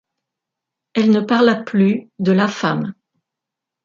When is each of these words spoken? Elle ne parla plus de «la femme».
Elle 0.95 1.11
ne 1.11 1.19
parla 1.21 1.53
plus 1.57 2.09
de 2.17 2.31
«la 2.31 2.47
femme». 2.47 2.95